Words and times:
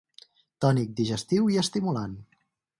Tònic, 0.65 0.95
digestiu 1.01 1.53
i 1.57 1.61
estimulant. 1.65 2.19